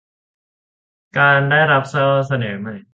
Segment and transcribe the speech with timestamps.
[1.17, 2.75] การได้รับข้อเสนอใหม่